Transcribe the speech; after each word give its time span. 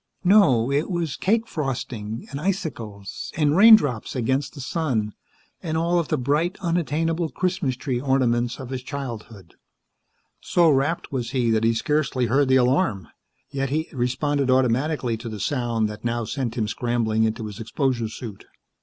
No, 0.23 0.71
it 0.71 0.89
was 0.89 1.15
cake 1.15 1.47
frosting, 1.47 2.25
and 2.31 2.41
icicles, 2.41 3.31
and 3.37 3.55
raindrops 3.55 4.15
against 4.15 4.55
the 4.55 4.59
sun, 4.59 5.13
and 5.61 5.77
all 5.77 5.99
of 5.99 6.07
the 6.07 6.17
bright, 6.17 6.57
unattainable 6.59 7.29
Christmas 7.29 7.75
tree 7.75 8.01
ornaments 8.01 8.57
of 8.59 8.71
his 8.71 8.81
childhood. 8.81 9.53
So 10.39 10.71
rapt 10.71 11.11
was 11.11 11.33
he 11.33 11.51
that 11.51 11.63
he 11.63 11.75
scarcely 11.75 12.25
heard 12.25 12.47
the 12.47 12.55
alarm. 12.55 13.09
Yet 13.51 13.69
he 13.69 13.89
responded 13.93 14.49
automatically 14.49 15.17
to 15.17 15.29
the 15.29 15.39
sound 15.39 15.87
that 15.89 16.03
now 16.03 16.23
sent 16.23 16.57
him 16.57 16.67
scrambling 16.67 17.23
into 17.23 17.45
his 17.45 17.59
exposure 17.59 18.09
suit. 18.09 18.45